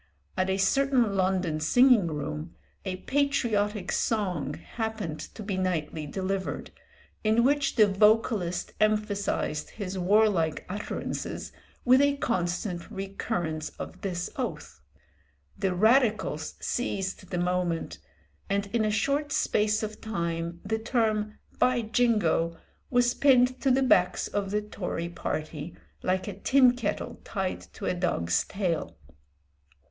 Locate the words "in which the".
7.23-7.85